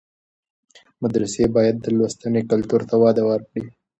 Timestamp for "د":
1.79-1.85